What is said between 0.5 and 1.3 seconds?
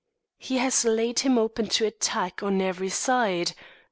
has laid